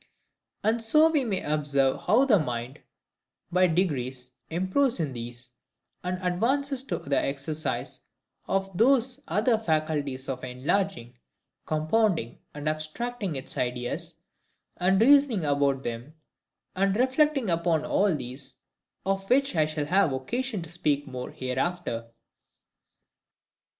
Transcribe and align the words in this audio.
And 0.63 0.83
so 0.83 1.11
we 1.11 1.23
may 1.23 1.43
observe 1.43 2.05
how 2.07 2.25
the 2.25 2.39
mind, 2.39 2.79
BY 3.51 3.67
DEGREES, 3.67 4.31
improves 4.49 4.99
in 4.99 5.13
these; 5.13 5.51
and 6.03 6.17
ADVANCES 6.23 6.81
to 6.85 6.97
the 6.97 7.19
exercise 7.19 8.01
of 8.47 8.75
those 8.75 9.21
other 9.27 9.59
faculties 9.59 10.27
of 10.27 10.43
enlarging, 10.43 11.19
compounding, 11.67 12.39
and 12.55 12.67
abstracting 12.67 13.35
its 13.35 13.55
ideas, 13.59 14.23
and 14.77 14.99
of 14.99 15.07
reasoning 15.07 15.45
about 15.45 15.83
them, 15.83 16.15
and 16.75 16.95
reflecting 16.97 17.51
upon 17.51 17.85
all 17.85 18.15
these; 18.15 18.55
of 19.05 19.29
which 19.29 19.55
I 19.55 19.67
shall 19.67 19.85
have 19.85 20.13
occasion 20.13 20.63
to 20.63 20.69
speak 20.71 21.05
more 21.05 21.29
hereafter. 21.29 22.09